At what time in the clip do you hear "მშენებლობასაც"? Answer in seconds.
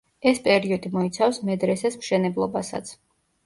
2.03-2.95